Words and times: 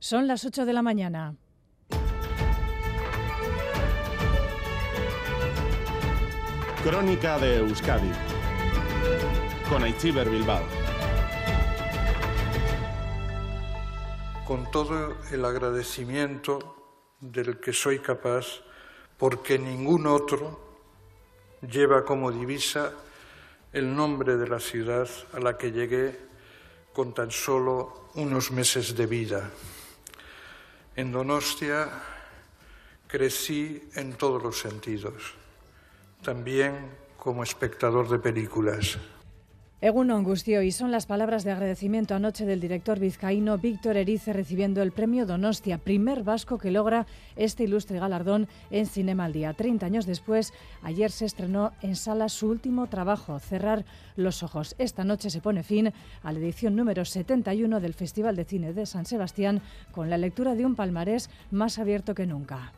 Son 0.00 0.28
las 0.28 0.44
8 0.44 0.64
de 0.64 0.72
la 0.72 0.80
mañana. 0.80 1.34
Crónica 6.84 7.36
de 7.40 7.56
Euskadi 7.56 8.12
con 9.68 9.82
Aichiber 9.82 10.30
Bilbao. 10.30 10.62
Con 14.46 14.70
todo 14.70 15.16
el 15.32 15.44
agradecimiento 15.44 16.76
del 17.20 17.58
que 17.58 17.72
soy 17.72 17.98
capaz, 17.98 18.46
porque 19.16 19.58
ningún 19.58 20.06
otro 20.06 20.60
lleva 21.60 22.04
como 22.04 22.30
divisa 22.30 22.92
el 23.72 23.96
nombre 23.96 24.36
de 24.36 24.46
la 24.46 24.60
ciudad 24.60 25.08
a 25.32 25.40
la 25.40 25.58
que 25.58 25.72
llegué 25.72 26.16
con 26.92 27.12
tan 27.12 27.32
solo 27.32 28.10
unos 28.14 28.52
meses 28.52 28.96
de 28.96 29.06
vida. 29.06 29.50
En 30.98 31.12
Donostia 31.12 31.88
crecí 33.06 33.88
en 33.94 34.14
todos 34.14 34.42
los 34.42 34.58
sentidos, 34.58 35.34
también 36.24 36.90
como 37.16 37.44
espectador 37.44 38.08
de 38.08 38.18
películas. 38.18 38.98
Egun 39.80 40.10
Angustio, 40.10 40.62
y 40.62 40.72
son 40.72 40.90
las 40.90 41.06
palabras 41.06 41.44
de 41.44 41.52
agradecimiento 41.52 42.16
anoche 42.16 42.44
del 42.44 42.58
director 42.58 42.98
vizcaíno 42.98 43.58
Víctor 43.58 43.96
Erice 43.96 44.32
recibiendo 44.32 44.82
el 44.82 44.90
premio 44.90 45.24
Donostia, 45.24 45.78
primer 45.78 46.24
vasco 46.24 46.58
que 46.58 46.72
logra 46.72 47.06
este 47.36 47.62
ilustre 47.62 48.00
galardón 48.00 48.48
en 48.72 48.86
Cinema 48.86 49.26
al 49.26 49.32
Día. 49.32 49.52
Treinta 49.52 49.86
años 49.86 50.04
después, 50.04 50.52
ayer 50.82 51.12
se 51.12 51.26
estrenó 51.26 51.70
en 51.80 51.94
sala 51.94 52.28
su 52.28 52.48
último 52.48 52.88
trabajo, 52.88 53.38
Cerrar 53.38 53.84
los 54.16 54.42
Ojos. 54.42 54.74
Esta 54.78 55.04
noche 55.04 55.30
se 55.30 55.40
pone 55.40 55.62
fin 55.62 55.92
a 56.24 56.32
la 56.32 56.40
edición 56.40 56.74
número 56.74 57.04
71 57.04 57.78
del 57.78 57.94
Festival 57.94 58.34
de 58.34 58.46
Cine 58.46 58.72
de 58.72 58.84
San 58.84 59.06
Sebastián 59.06 59.62
con 59.92 60.10
la 60.10 60.18
lectura 60.18 60.56
de 60.56 60.66
un 60.66 60.74
palmarés 60.74 61.30
más 61.52 61.78
abierto 61.78 62.16
que 62.16 62.26
nunca. 62.26 62.72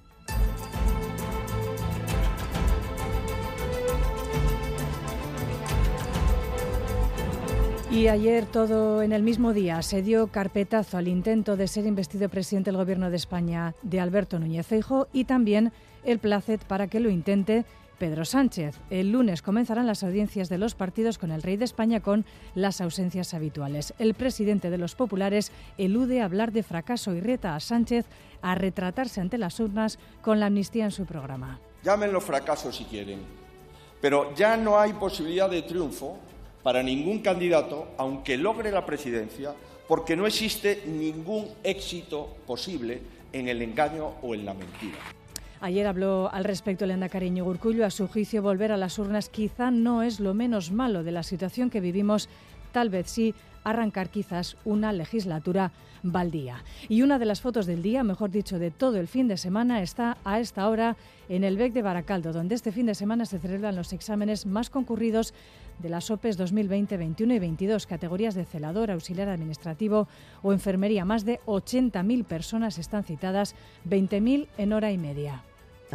Y 7.91 8.07
ayer, 8.07 8.47
todo 8.47 9.03
en 9.03 9.11
el 9.11 9.25
mismo 9.25 9.53
día, 9.53 9.83
se 9.83 10.01
dio 10.01 10.29
carpetazo 10.29 10.97
al 10.97 11.09
intento 11.09 11.57
de 11.57 11.67
ser 11.67 11.87
investido 11.87 12.29
presidente 12.29 12.71
del 12.71 12.77
Gobierno 12.77 13.11
de 13.11 13.17
España 13.17 13.75
de 13.83 13.99
Alberto 13.99 14.39
Núñez 14.39 14.65
Feijo 14.65 15.09
y 15.13 15.25
también 15.25 15.73
el 16.05 16.21
placet 16.21 16.65
para 16.65 16.87
que 16.87 17.01
lo 17.01 17.11
intente 17.11 17.65
Pedro 17.99 18.25
Sánchez. 18.25 18.77
El 18.91 19.11
lunes 19.11 19.43
comenzarán 19.43 19.89
las 19.89 20.05
audiencias 20.05 20.49
de 20.49 20.57
los 20.57 20.77
partidos 20.77 21.19
con 21.19 21.33
el 21.33 21.43
rey 21.43 21.57
de 21.57 21.65
España 21.65 21.99
con 21.99 22.25
las 22.55 22.81
ausencias 22.81 23.35
habituales. 23.35 23.93
El 23.99 24.15
presidente 24.15 24.71
de 24.71 24.79
los 24.79 24.95
populares 24.95 25.51
elude 25.77 26.23
hablar 26.23 26.53
de 26.53 26.63
fracaso 26.63 27.13
y 27.15 27.21
reta 27.21 27.57
a 27.57 27.61
Sánchez 27.61 28.07
a 28.41 28.55
retratarse 28.55 29.21
ante 29.21 29.37
las 29.37 29.59
urnas 29.59 29.99
con 30.23 30.39
la 30.39 30.47
amnistía 30.47 30.85
en 30.85 30.93
su 30.93 31.07
programa. 31.07 31.59
Llámenlo 31.83 32.21
fracaso 32.21 32.71
si 32.71 32.85
quieren, 32.85 33.19
pero 34.01 34.33
ya 34.37 34.57
no 34.57 34.79
hay 34.79 34.93
posibilidad 34.93 35.51
de 35.51 35.63
triunfo 35.63 36.19
para 36.63 36.83
ningún 36.83 37.21
candidato, 37.21 37.89
aunque 37.97 38.37
logre 38.37 38.71
la 38.71 38.85
presidencia, 38.85 39.55
porque 39.89 40.17
no 40.17 40.27
existe 40.27 40.83
ningún 40.87 41.49
éxito 41.65 42.37
posible 42.47 43.01
en 43.33 43.49
el 43.49 43.63
engaño 43.63 44.13
o 44.23 44.35
en 44.35 44.45
la 44.45 44.55
mentira. 44.55 44.99
Ayer 45.61 45.87
habló 45.87 46.31
al 46.33 46.45
respecto 46.45 46.85
el 46.87 47.11
Cariño 47.11 47.45
Urcullo. 47.45 47.85
A 47.85 47.91
su 47.91 48.09
juicio, 48.09 48.43
volver 48.43 48.73
a 48.73 48.79
las 48.79 48.99
urnas 48.99 49.29
quizá 49.29 49.71
no 49.71 50.03
es 50.03 50.19
lo 50.19 50.33
menos 50.33 50.71
malo 50.71 51.05
de 51.05 51.13
la 51.13 51.23
situación 51.23 51.69
que 51.69 51.81
vivimos. 51.81 52.29
Tal 52.73 52.89
vez 52.89 53.11
sí 53.11 53.35
arrancar 53.65 54.09
quizás 54.09 54.57
una 54.65 54.93
legislatura 54.93 55.73
baldía. 56.03 56.65
Y 56.89 57.03
una 57.03 57.19
de 57.19 57.27
las 57.27 57.41
fotos 57.41 57.67
del 57.67 57.83
día, 57.83 58.03
mejor 58.03 58.31
dicho, 58.31 58.59
de 58.59 58.71
todo 58.71 58.97
el 58.99 59.09
fin 59.09 59.29
de 59.29 59.37
semana, 59.37 59.83
está 59.83 60.17
a 60.25 60.41
esta 60.41 60.69
hora 60.69 60.97
en 61.29 61.45
el 61.45 61.57
BEC 61.57 61.73
de 61.73 61.83
Baracaldo, 61.83 62.33
donde 62.33 62.55
este 62.55 62.73
fin 62.73 62.87
de 62.87 62.95
semana 62.95 63.27
se 63.27 63.39
celebran 63.39 63.77
los 63.77 63.93
exámenes 63.93 64.47
más 64.47 64.71
concurridos 64.71 65.35
de 65.79 65.89
las 65.89 66.11
OPEs 66.11 66.37
2020, 66.37 66.97
21 66.97 67.35
y 67.35 67.39
22, 67.39 67.87
categorías 67.87 68.35
de 68.35 68.45
celador, 68.45 68.91
auxiliar 68.91 69.29
administrativo 69.29 70.09
o 70.43 70.53
enfermería. 70.53 71.05
Más 71.05 71.25
de 71.25 71.41
80.000 71.47 72.25
personas 72.25 72.79
están 72.79 73.05
citadas, 73.05 73.55
20.000 73.89 74.49
en 74.59 74.73
hora 74.73 74.93
y 74.93 74.99
media. 74.99 75.43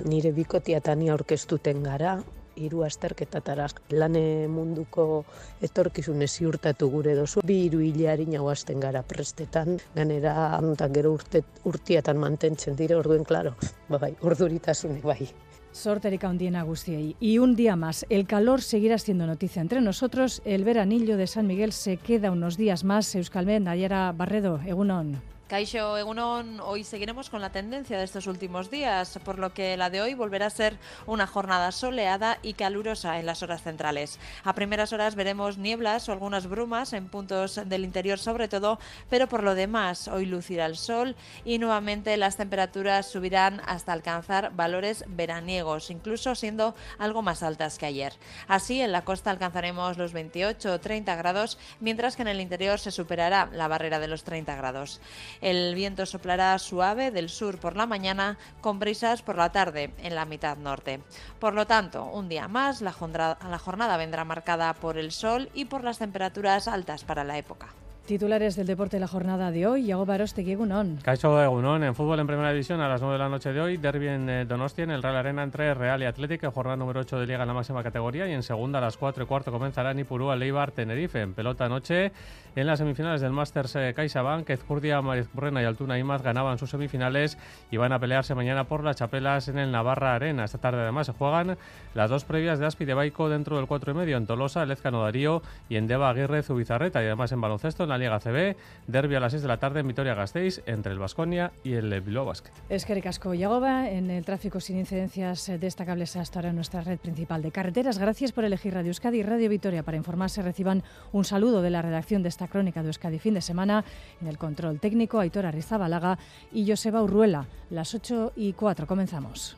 Nire 0.04 0.32
bikotia 0.32 0.82
orkestuten 1.14 1.84
gara, 1.84 2.24
hiru 2.56 2.84
asterketatara 2.84 3.68
lane 3.92 4.48
munduko 4.48 5.24
etorkizune 5.62 6.28
ziurtatu 6.28 6.90
gure 6.90 7.16
dozu. 7.16 7.42
Bi 7.46 7.66
hiru 7.66 7.82
hileari 7.86 8.26
nagoazten 8.26 8.80
gara 8.80 9.04
prestetan, 9.04 9.80
ganera 9.96 10.60
eta 10.74 10.90
gero 10.90 11.14
urte, 11.14 11.44
urtiatan 11.66 12.18
mantentzen 12.18 12.76
dire, 12.76 12.96
orduen, 12.96 13.24
klaro, 13.24 13.56
bai, 13.90 14.16
urduritasune 14.22 15.02
bai. 15.04 15.30
Sorterik 15.76 16.24
handiena 16.24 16.64
guztiei. 16.64 17.18
Y 17.20 17.38
un 17.38 17.54
día 17.56 17.76
más, 17.76 18.06
el 18.10 18.26
calor 18.26 18.62
seguirá 18.62 18.98
siendo 18.98 19.28
noticia 19.28 19.62
entre 19.62 19.82
nosotros. 19.82 20.42
El 20.46 20.64
veranillo 20.64 21.18
de 21.18 21.28
San 21.28 21.48
Miguel 21.48 21.74
se 21.74 21.98
queda 21.98 22.32
unos 22.32 22.56
días 22.56 22.86
más. 22.86 23.14
Euskalmen, 23.14 23.68
Ayera 23.68 24.14
Barredo, 24.14 24.62
Egunon. 24.66 25.35
Caixo 25.48 25.96
Egunon, 25.96 26.60
hoy 26.60 26.84
seguiremos 26.84 27.30
con 27.30 27.40
la 27.40 27.52
tendencia 27.52 28.00
de 28.00 28.04
estos 28.04 28.26
últimos 28.26 28.72
días, 28.72 29.20
por 29.24 29.38
lo 29.38 29.54
que 29.54 29.78
la 29.78 29.92
de 29.92 30.02
hoy 30.02 30.16
volverá 30.16 30.48
a 30.48 30.50
ser 30.50 30.76
una 31.06 31.28
jornada 31.28 31.72
soleada 31.72 32.40
y 32.42 32.54
calurosa 32.54 33.20
en 33.20 33.28
las 33.28 33.44
horas 33.44 33.62
centrales. 33.62 34.18
A 34.44 34.56
primeras 34.56 34.92
horas 34.92 35.14
veremos 35.14 35.60
nieblas 35.60 36.10
o 36.10 36.14
algunas 36.14 36.48
brumas 36.48 36.94
en 36.94 37.10
puntos 37.10 37.62
del 37.64 37.86
interior 37.86 38.18
sobre 38.18 38.48
todo, 38.48 38.80
pero 39.08 39.28
por 39.28 39.44
lo 39.44 39.54
demás 39.54 40.08
hoy 40.08 40.26
lucirá 40.26 40.66
el 40.66 40.78
sol 40.78 41.16
y 41.46 41.60
nuevamente 41.60 42.18
las 42.18 42.38
temperaturas 42.38 43.06
subirán 43.06 43.62
hasta 43.68 43.94
alcanzar 43.94 44.52
valores 44.56 45.06
veraniegos, 45.08 45.92
incluso 45.92 46.34
siendo 46.34 46.74
algo 46.98 47.22
más 47.22 47.44
altas 47.44 47.78
que 47.78 47.86
ayer. 47.86 48.14
Así 48.48 48.82
en 48.82 48.92
la 48.92 49.04
costa 49.04 49.30
alcanzaremos 49.30 50.00
los 50.00 50.12
28 50.12 50.74
o 50.74 50.80
30 50.80 51.16
grados, 51.16 51.60
mientras 51.80 52.16
que 52.16 52.24
en 52.24 52.30
el 52.30 52.42
interior 52.42 52.80
se 52.80 52.90
superará 52.90 53.48
la 53.54 53.68
barrera 53.68 54.00
de 54.00 54.08
los 54.08 54.24
30 54.24 54.56
grados. 54.56 55.00
El 55.42 55.76
viento 55.76 56.06
soplará 56.06 56.58
suave 56.60 57.12
del 57.12 57.30
sur 57.30 57.58
por 57.60 57.76
la 57.76 57.86
mañana 57.86 58.38
con 58.62 58.80
brisas 58.80 59.22
por 59.22 59.38
la 59.38 59.52
tarde 59.52 59.94
en 60.00 60.16
la 60.16 60.26
mitad 60.26 60.58
norte. 60.58 61.02
Por 61.40 61.54
lo 61.54 61.68
tanto, 61.68 62.04
un 62.06 62.30
día 62.30 62.48
más, 62.48 62.82
la 62.82 62.92
jornada, 62.92 63.98
vendrá 63.98 64.26
marcada 64.26 64.74
por 64.74 64.98
el 64.98 65.12
sol 65.12 65.50
y 65.54 65.66
por 65.66 65.84
las 65.84 66.00
temperaturas 66.00 66.68
altas 66.68 67.04
para 67.04 67.24
la 67.24 67.38
época. 67.38 67.68
Titulares 68.06 68.56
del 68.56 68.68
deporte 68.68 68.98
de 68.98 69.00
la 69.00 69.08
jornada 69.08 69.50
de 69.50 69.66
hoy, 69.66 69.86
Yago 69.86 70.06
Baroste, 70.06 70.42
Egunon. 70.42 71.00
Caixo 71.02 71.42
Egunon, 71.42 71.84
en 71.84 71.96
fútbol 71.96 72.20
en 72.20 72.28
primera 72.28 72.52
división 72.52 72.80
a 72.80 72.88
las 72.88 73.02
9 73.02 73.14
de 73.14 73.20
la 73.20 73.30
noche 73.30 73.52
de 73.52 73.60
hoy, 73.60 73.78
derby 73.78 74.10
en 74.10 74.30
eh, 74.30 74.46
Donostia, 74.46 74.84
en 74.84 74.92
el 74.92 75.02
Real 75.02 75.16
Arena 75.16 75.42
entre 75.42 75.74
Real 75.74 76.04
y 76.04 76.06
Atlético, 76.06 76.52
jornada 76.52 76.78
número 76.78 77.00
8 77.00 77.20
de 77.20 77.26
Liga 77.26 77.42
en 77.42 77.48
la 77.48 77.56
máxima 77.56 77.82
categoría, 77.82 78.28
y 78.28 78.34
en 78.34 78.44
segunda 78.44 78.78
a 78.78 78.82
las 78.84 78.98
4 78.98 79.24
y 79.24 79.26
cuarto 79.26 79.52
comenzará 79.52 79.92
Nipurúa 79.96 80.36
Leibar 80.36 80.72
Tenerife, 80.72 81.20
en 81.20 81.34
pelota 81.34 81.68
noche 81.68 82.12
en 82.56 82.68
las 82.68 82.80
semifinales 82.80 83.22
del 83.22 83.32
Masters 83.32 83.76
eh, 83.76 83.94
CaixaBank, 83.94 84.50
Ezcurdia, 84.50 85.02
Marizcurrena 85.02 85.62
y 85.62 85.66
Altuna 85.66 86.00
Imaz 86.00 86.22
ganaban 86.22 86.58
sus 86.58 86.70
semifinales 86.70 87.38
y 87.70 87.78
van 87.78 87.92
a 87.92 88.00
pelearse 88.00 88.34
mañana 88.34 88.64
por 88.64 88.84
las 88.84 88.96
chapelas 88.96 89.50
en 89.50 89.58
el 89.58 89.72
Navarra 89.72 90.16
Arena. 90.16 90.46
Esta 90.46 90.58
tarde 90.58 90.82
además 90.82 91.08
se 91.08 91.14
juegan 91.14 91.58
las 91.94 92.10
dos 92.10 92.24
previas 92.24 92.60
de 92.60 92.66
Aspi 92.66 92.86
de 92.86 92.94
Baico 92.94 93.28
dentro 93.28 93.58
del 93.58 93.68
4 93.68 93.92
y 93.92 93.96
medio 93.96 94.16
en 94.16 94.26
Tolosa, 94.26 94.66
Lezcano 94.66 95.04
Darío 95.04 95.42
y 95.68 95.76
en 95.76 95.88
Deva 95.88 96.10
Aguirre 96.10 96.44
Zubizarreta 96.44 97.02
y 97.02 97.08
además 97.08 97.34
en 97.34 97.42
baloncesto 97.42 97.84
en 97.84 97.90
la 97.90 97.95
Liga 97.98 98.20
CB, 98.20 98.56
derby 98.88 99.16
a 99.16 99.20
las 99.20 99.32
6 99.32 99.42
de 99.42 99.48
la 99.48 99.58
tarde 99.58 99.80
en 99.82 99.88
Vitoria-Gasteiz 99.88 100.62
entre 100.66 100.92
el 100.92 101.00
Vasconia 101.00 101.52
y 101.64 101.74
el 101.74 102.02
Bilbao 102.02 102.26
Basket. 102.26 102.52
Es 102.70 102.86
que 102.86 102.96
Casco 103.02 103.34
Yagoba 103.34 103.90
en 103.90 104.10
el 104.10 104.26
tráfico 104.26 104.60
sin 104.60 104.78
incidencias 104.78 105.52
destacables 105.60 106.16
hasta 106.16 106.40
ahora 106.40 106.50
en 106.50 106.56
nuestra 106.56 106.82
red 106.82 106.98
principal 106.98 107.42
de 107.42 107.52
carreteras. 107.52 107.98
Gracias 107.98 108.32
por 108.32 108.46
elegir 108.46 108.74
Radio 108.74 108.90
Euskadi 108.90 109.20
y 109.20 109.24
Radio 109.24 109.50
Vitoria 109.50 109.84
para 109.84 109.98
informarse. 109.98 110.42
Reciban 110.42 110.84
un 111.12 111.26
saludo 111.26 111.62
de 111.62 111.70
la 111.70 111.82
redacción 111.82 112.24
de 112.24 112.30
esta 112.30 112.48
crónica 112.48 112.82
de 112.82 112.88
Euskadi 112.88 113.20
fin 113.20 113.34
de 113.34 113.42
semana. 113.42 113.84
En 114.22 114.28
el 114.28 114.38
control 114.38 114.80
técnico, 114.80 115.20
Aitor 115.20 115.46
Arrizabalaga 115.46 116.18
y 116.52 116.68
Joseba 116.68 117.04
Urruela. 117.04 117.46
Las 117.70 117.94
8 117.94 118.34
y 118.36 118.54
4 118.54 118.88
comenzamos. 118.88 119.58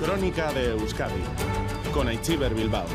Crónica 0.00 0.52
de 0.52 0.70
Euskadi 0.72 1.22
con 1.92 2.08
Aichiber 2.08 2.54
Bilbao. 2.54 2.86